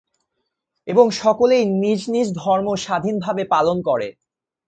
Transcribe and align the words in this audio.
এবং 0.87 1.05
সকলেই 1.17 1.63
নিজ 1.81 2.01
নিজ 2.09 2.27
ধর্ম 2.35 2.67
স্বাধীন 2.75 3.15
ভাবে 3.19 3.43
পালনকরে। 3.45 4.09